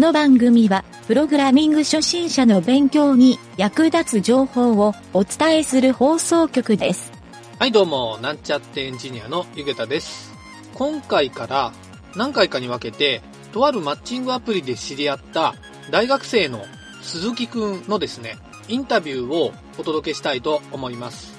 [0.00, 7.12] この番組は、プログラミング初心者の勉強に役立つ情報をお伝えする放送局です。
[7.58, 10.32] はい、どうも、なんちゃってエンジニアのゆげたです。
[10.72, 11.74] 今回から
[12.16, 13.20] 何回かに分けて、
[13.52, 15.54] とあるマッチングアプリで知り合った
[15.90, 16.64] 大学生の
[17.02, 18.38] 鈴木くんのですね、
[18.68, 21.34] インタビューをお届けしたいと思います。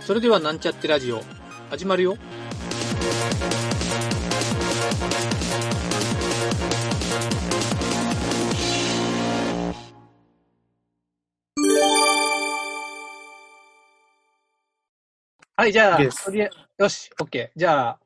[0.00, 1.22] それではなんちゃってラジオ、
[1.70, 2.16] 始まるよ。
[15.58, 17.48] はい、じゃあ、とりあえよし、OK。
[17.56, 17.98] じゃあ、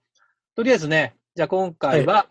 [0.56, 2.26] とりあえずね、じゃあ今回は、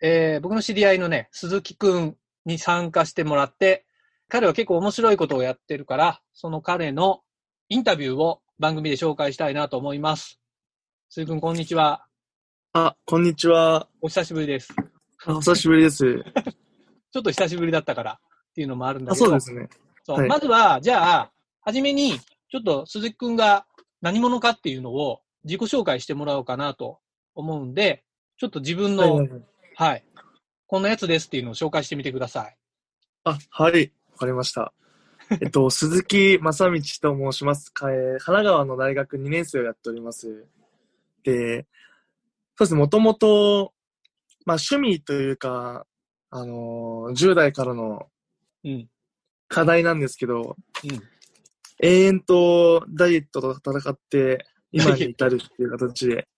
[0.00, 3.84] えー僕の知り合いのね、鈴木くんに参加してもらって、
[4.30, 7.20] 彼は結構面白いことをやってるから、その彼の
[7.68, 10.40] インタビューを番組で紹介したいなと思います。
[11.10, 12.06] 鈴木くん、こんにちは。
[12.72, 13.88] あ、こんにちは。
[14.00, 14.74] お久しぶりです。
[15.26, 16.24] あお久しぶりです。
[17.12, 19.26] ちょっと久しぶりだったからっていうのもあるんだあ、けど。
[19.26, 19.68] そうですね。
[20.04, 23.66] そうはいまずは、じゃあ、はじめに、ちょっと鈴木くんが
[24.02, 26.98] 何者かっていうのを自己紹介してもらおうかなと
[27.34, 28.04] 思うんで、
[28.36, 29.42] ちょっと自分の、はいははい、い
[29.76, 30.04] はい
[30.66, 32.56] こんなやつですっていうのを紹介してみてください。
[33.24, 33.92] あ、はい。
[34.12, 34.72] わかりました。
[35.42, 37.70] えっと、鈴木正道と申します。
[37.70, 40.46] かえー神奈川の大学2年生をやっております。
[41.24, 41.66] で、
[42.56, 43.74] そうですね、もともと、
[44.46, 45.86] まあ趣味というか、
[46.30, 48.08] あのー10代からの
[48.64, 48.88] うん。
[49.48, 51.02] 課題なんですけど、うん。
[51.82, 56.28] 永遠とダイエットと戦って、今に至るっていう形で、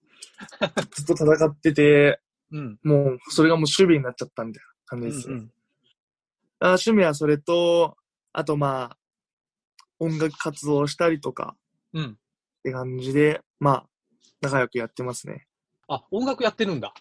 [0.96, 2.20] ずっと戦ってて、
[2.50, 2.78] うん。
[2.82, 5.28] もう、それがもう守備になっちゃったみたいな感じです。
[5.28, 5.52] うん。
[6.60, 7.96] あ趣味はそれと、
[8.32, 8.98] あとまあ、
[9.98, 11.56] 音楽活動をしたりとか
[11.92, 12.04] うん。
[12.12, 12.16] っ
[12.62, 13.86] て感じで、まあ、
[14.40, 15.46] 仲良くやってますね。
[15.88, 16.94] あ、音楽やってるんだ。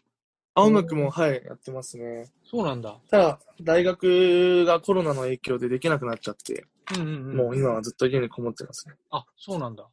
[0.55, 2.31] あ、音楽も、はい、やってますね。
[2.43, 2.99] そうなんだ。
[3.09, 6.65] ただ、大学がコロナの影響でできなくなっちゃって、
[6.95, 7.37] うんうんうん。
[7.37, 8.95] もう今はずっと家にこもってますね。
[9.09, 9.87] あ、そうなんだ。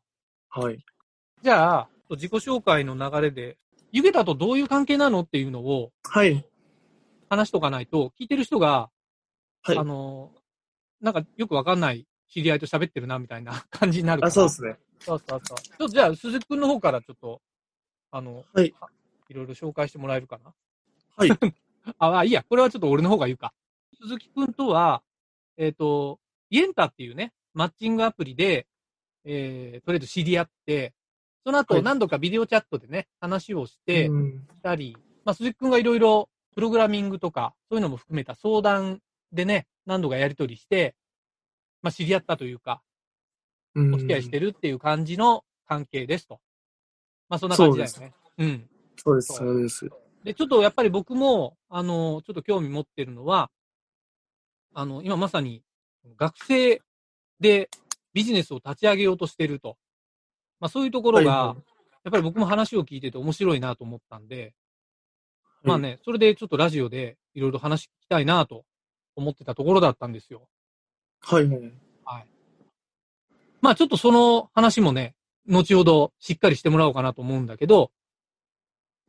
[0.51, 0.79] はい。
[1.43, 3.57] じゃあ、自己紹介の流れで、
[3.93, 6.45] ゆげたとどういう関係なのっていうのをはい。
[7.31, 8.91] 話しとかないと、聞いてる人が、
[9.63, 9.85] はいあ。
[9.85, 10.31] の、
[11.01, 14.29] なんかよくわかんない知り合いと喋ってるなみたいな 感じになるから。
[14.29, 14.79] あ、そうですね。
[14.99, 15.59] そうそうそう。
[15.59, 17.41] ちょっとじゃあ、鈴木くんの方からちょっと、
[18.11, 18.87] あの、はいあ
[19.31, 20.53] いろいろ紹介してもらえるかな？
[21.17, 21.31] はい。
[21.99, 23.55] あ、あいいや、これはちょっと俺の方が言うか。
[24.03, 25.03] 鈴木くんとは、
[25.57, 26.19] えっ、と、
[26.51, 28.67] イエンタっていうね、マッチングアプリで、
[29.25, 30.95] えー、とりあえず知り合って、
[31.45, 39.01] その後はい何度かビデオチャットでね、話をして、うんしたり、まあ、鈴木くんがいろいろプログラミングとか、そういうのも含めた相談
[39.33, 40.95] でね、何度かやり取りして、
[41.83, 42.83] まあ、知り合ったというか、
[43.75, 46.41] うんお付き合いしてるっていう感じの関係ですと。
[47.29, 48.13] まあ、そんな感じだよね。
[48.39, 48.69] うん。
[49.01, 49.89] そうです、そうです。
[50.25, 53.51] で、ちょっとやっぱり僕も、あの、ちょっと興味持ってるのは、
[54.75, 55.63] あの、今まさに
[56.17, 56.83] 学生
[57.41, 57.71] で
[58.13, 59.77] ビジネスを立ち上げようとしてると。
[60.61, 61.57] まあ、そういうところが、
[62.05, 64.55] やっぱり僕も話を聞いてて面白いなと思ったんで、
[65.63, 68.65] まあはいね、それでちょっとラジオでいろいろ話聞きたいなと
[69.15, 70.49] 思ってたところだったんですよ。
[71.21, 71.73] はいはい。
[72.05, 72.27] はい。
[73.61, 75.15] まあちょっとその話もね、
[75.47, 77.91] 後ほどしっかりしてもらおうかなと思うんだけど、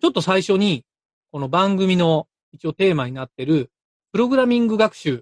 [0.02, 0.84] ちょっと最初に、
[1.32, 3.70] この番組の一応テーマになってる、
[4.12, 5.22] プログラミング学習っ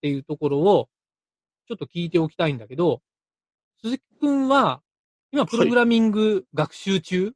[0.00, 0.88] ていうところを、
[1.68, 3.02] ちょっと聞いておきたいんだけど、
[3.82, 4.80] 鈴木くんは、
[5.32, 7.34] 今プログラミング学習中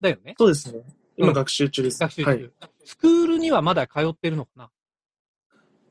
[0.00, 0.78] だよね、そうですね。
[0.78, 0.84] うん
[1.18, 1.98] 今学習中です。
[1.98, 2.50] 学習中、はい。
[2.84, 4.70] スクールにはまだ通ってるのかな？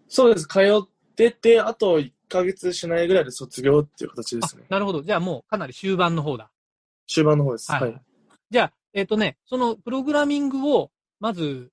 [0.08, 0.46] そうです。
[0.48, 4.74] 通ってて、あと1ヶ月しないぐらいで卒業っていう形ですねあ。
[4.74, 5.02] なるほど。
[5.02, 6.52] じゃあもうかなり終盤の方だ。
[7.08, 7.72] 終盤の方です。
[7.72, 8.02] はいはい。
[8.52, 10.90] じゃあ、えっ、とね、そのプログラミングを、
[11.20, 11.70] まず、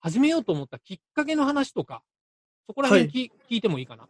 [0.00, 2.02] 始めようと思ったきっかけの話とか、
[2.66, 4.06] そこら辺き、聞いてもいいかな？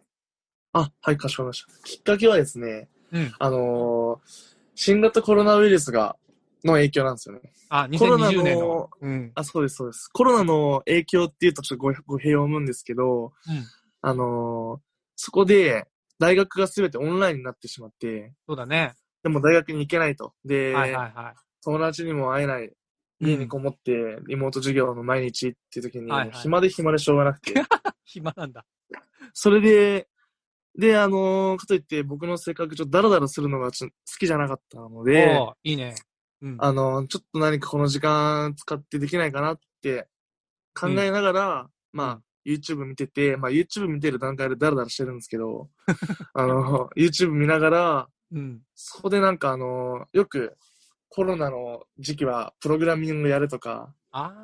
[0.73, 1.89] あ、はい、かしこまりました。
[1.89, 3.33] きっかけはですね、うん。
[3.39, 6.17] あのー新型コロナウイルスが、
[6.65, 7.53] の影響なんですよね。
[7.69, 8.91] あ、コロナ2020年のの。
[9.01, 9.33] うん。
[9.35, 10.09] あ、そうです、そうです。
[10.09, 13.65] コロナの影響っていうとちょっと語語弊を生むんですけど、うん。
[14.01, 14.81] あのー
[15.15, 15.87] そこで、
[16.19, 18.95] 大学がすべてオンラインになってしまって、そうだね。
[19.23, 20.33] でも大学に行けないと。
[20.45, 21.50] で、はいはいはい。
[21.65, 22.71] 友達にも会えない。
[23.23, 27.53] 家にこもって、リモート授業の毎日っていう時に、はいはい暇で暇でしょうがなくて。
[28.05, 28.65] 暇なんだ。
[29.35, 30.09] それで、
[30.79, 35.95] で、あのーかといって僕の性格ちょっとダラダラするのが好きじゃなかったので、いいね。
[36.41, 36.57] うん。
[36.59, 40.09] あのーちょっと何かこの時間使ってできないかなって
[40.75, 45.69] 考えながら、まあ、YouTube 見てて、まあ YouTube 見てる段階でダラダラしてるんですけど、
[46.33, 48.63] あのー YouTube 見ながら、うん。
[48.75, 50.57] そこでなんかあのーよく
[51.11, 53.93] コロナの時期はプログラミングやるとか、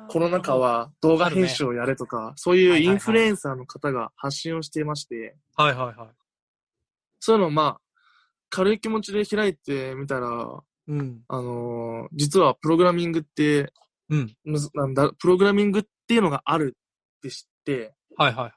[0.09, 0.57] コロナ禍。
[0.57, 6.09] は動画編集をやれとか、そういうインフルエンサーの方が発信をしていまして、はいはいはい。
[7.19, 7.81] そういうのをまあ、
[8.49, 11.21] 軽い気持ちで開いてみたら、うん。
[11.27, 13.71] あのー実はプログラミングって、
[14.09, 14.35] うん。
[14.73, 16.75] なんだ、プログラミングっていうのがある
[17.17, 18.53] って知って、はいはいはい。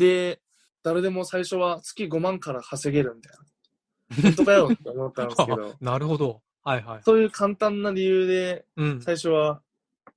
[0.00, 0.40] で、
[0.82, 4.22] 誰でも最初は月5万から稼げるみたいな。
[4.22, 6.42] 本当かよって思ったんですけど、 なるほど。
[6.64, 7.02] はいはい。
[7.04, 9.02] そういう簡単な理由でうん。
[9.02, 9.62] 最初は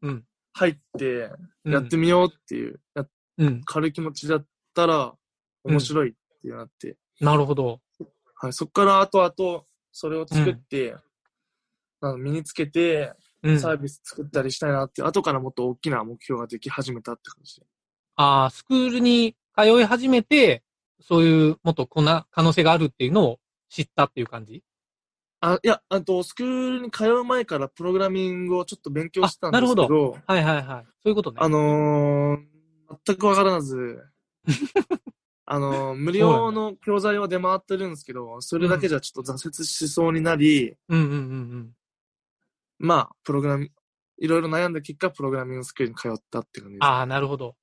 [0.01, 0.23] うん。
[0.53, 1.31] 入って
[1.65, 3.05] やってみようっていう、や
[3.37, 3.61] うん。
[3.65, 5.13] 軽い気持ちだったら
[5.63, 7.81] 面白いってなって、なるほど。
[8.35, 10.95] はい、そこから後々それを作って、
[12.01, 13.13] あの身につけて
[13.43, 13.59] うん。
[13.59, 17.65] サービス作ったりしたいなって、後からもっと大きな目標ができ始めたって感じで。
[18.15, 20.63] ああ、スクールに通い始めて、
[20.99, 23.39] そういうもっとこんな可能性があるっていうのを
[23.69, 24.63] 知ったっていう感じ？
[25.53, 30.85] あ、いや、あと、スクールに通う前からプログラミングをちょっと勉強してたんですけあなるど、はいはいはい。
[30.85, 31.37] そういうことね。
[31.39, 32.39] あのー
[33.05, 34.03] 全くわからず、
[35.45, 41.17] あのー無料の教材は出回ってるんですけど、それだけじゃちょっと挫折しそうになり、うんうんうんう
[41.57, 41.75] ん。
[42.79, 43.71] まあ、プログラミ
[44.17, 46.85] いろいろ悩んだ結果、プログラミングスクールに通ったって感じです。
[46.85, 47.55] ああ、なるほど。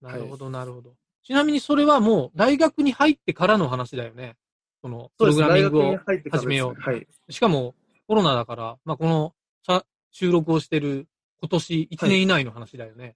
[0.00, 0.94] なるほど、なるほど。
[1.22, 4.36] ちなみにそれはもう大学に入ってからの話だよね。
[4.82, 5.98] その、プログラミングを。
[6.30, 7.06] 始めようはい。
[7.30, 7.74] しかも
[8.08, 9.34] コロナだから、まあ、この
[9.66, 11.06] さ収録をしてる
[11.40, 13.14] 今年1年以内の話だよね。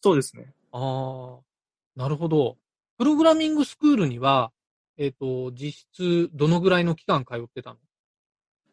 [0.00, 0.54] そうですね。
[0.72, 2.56] ああ、なるほど。
[2.96, 4.52] プログラミングスクールには、
[4.96, 7.76] えっ、と、実質どのぐらいの期間通ってたの？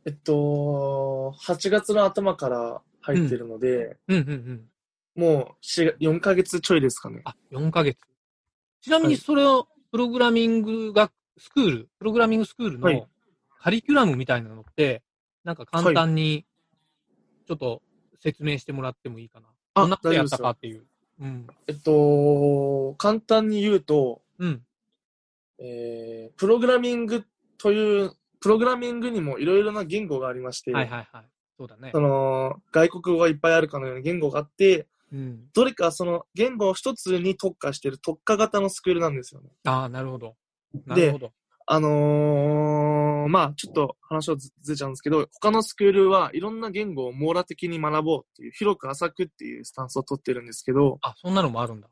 [0.06, 4.70] えっと、8月の頭から入ってるので、うんうん
[5.18, 5.24] うん。
[5.24, 7.22] もう4、4ヶ月ちょいですかね。
[7.26, 7.98] あ、4ヶ月。
[8.82, 13.08] ちなみはいにそれを、プログラミング学スクール、プログラミングスクールはいの
[13.60, 15.02] カリキュラムみたいなのって、
[15.44, 16.46] なんか簡単に、
[17.48, 17.82] ちょっと
[18.20, 19.48] 説明してもらってもいいかな。
[19.76, 20.86] あどんなことやったかっていう。
[21.20, 21.48] うん。
[21.68, 24.62] えっと、簡単に言うと、うん。
[25.60, 27.26] えー、プログラミング
[27.58, 31.26] という、プログラミングにもいろいろな言語がありまして、はいはいはい。
[31.58, 32.00] そうだねそ。
[32.00, 35.48] の、外国語がいっぱいあるかのような言語があって、うん。
[35.54, 39.50] どれかその言語を一つに特化している特化型のスクールなんですよね。
[39.64, 40.36] ああ、なるほど。
[40.86, 41.32] なるほど。
[41.68, 51.88] あのーまあちょっと話をずずれちゃうんですけど、他のスクールはいろんな言語を網羅的に学ぼうっていう、広く浅くっていうスタンスを取ってるんですけど、あ、そんなのもあるんだ。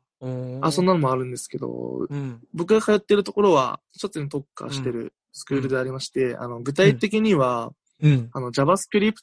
[0.62, 2.40] あ、そんなのもあるんですけど、うん。
[2.54, 8.30] 僕が通ってるところは一つに特化してるスクールでありまして、あの、具体的には、うん。
[8.32, 9.14] あの、JavaScript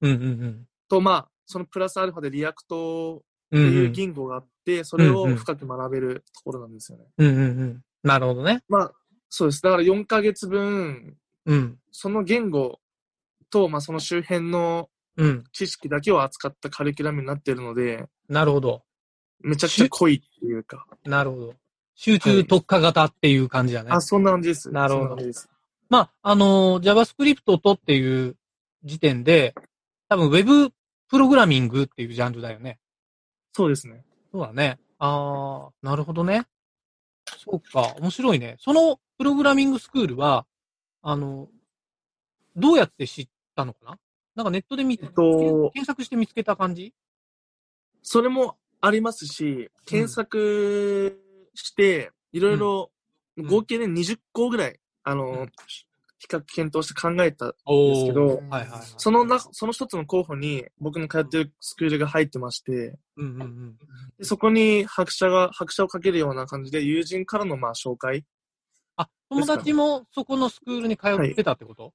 [0.00, 0.66] うんうんうん。
[0.88, 3.20] と、まあ、そのプラスアルファで React っ
[3.50, 7.04] てうんいう言語があって、それを深く学べるところなんですよね。
[7.18, 7.82] うんうんうん。
[8.02, 8.62] なるほどね。
[8.68, 8.92] まあ、
[9.28, 9.62] そうです。
[9.62, 11.16] だから4ヶ月分、
[11.46, 11.78] うん。
[11.92, 12.80] その言語
[13.50, 15.44] と、まあ、その周辺のうん。
[15.52, 18.82] 知識だけを扱ったカリキュラムになっているので、なるほど。
[19.40, 20.86] めちゃくちゃ濃いっていうか。
[21.04, 21.54] なるほど。
[21.94, 23.90] 集中特化型っていう感じだね。
[23.90, 24.70] あ、そんな感じです。
[24.70, 25.18] なるほど。
[25.90, 28.36] まあ、あの、JavaScript とっていう
[28.84, 29.54] 時点で、
[30.08, 30.70] 多分 Web
[31.08, 32.78] プログラミングっていうジャンルだよね。
[33.52, 34.04] そうですね。
[34.32, 34.78] そうだね。
[34.98, 36.44] ああ、なるほどね。
[37.38, 38.56] そうか、面白いね。
[38.58, 40.46] そのプログラミングスクールは、
[41.02, 41.48] あの、
[42.56, 43.98] どうやって知ったのかな？
[44.36, 46.94] なんかネットで見えっと、検索して見つけた感じ？
[48.02, 51.20] それもありますし、検索
[51.54, 52.90] して、いろいろ、
[53.38, 55.52] ん合計で20個ぐらい、あの、うん
[56.20, 57.54] 比較検討して考えた。
[57.64, 58.80] おですけどはいはいはい。
[58.98, 63.76] そのな、その一つの候補に僕の通ってるスクールが入ってまして、うんうんうん。
[64.18, 68.26] でそこに拍車が、拍車をかけるような感じで、友人からのまあ紹介。
[68.96, 71.94] あ、友達もそこのスクールに通ってたってこと、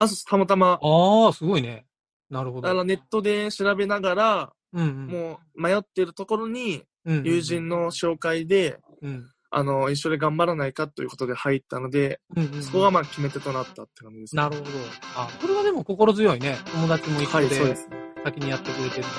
[0.00, 1.86] あ、そうたまたま、ああ、すごいね。
[2.30, 2.68] なるほど。
[2.68, 14.70] あのネットで調べながら、うんうん、もう迷ってるところに、友人の紹介で、うんあの、一緒に頑張らないかということで入ったので、うんうんうんそこがまあ決め手となったって感じです、なるほど。
[15.16, 16.56] あ、それはでも心強いね。
[16.72, 17.88] 友達も一はい、緒でそうです。
[18.24, 19.14] 先にやってくれてるんだね。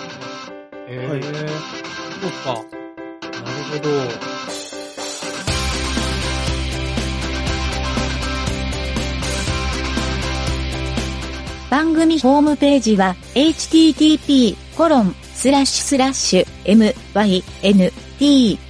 [0.87, 1.31] へえはいそっ
[2.43, 2.53] か。
[2.53, 2.67] なる
[3.71, 3.89] ほど。
[11.69, 14.55] 番組ホームページは http://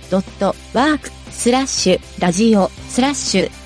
[0.10, 3.65] mynt.work スラッシュラジオスラッシュ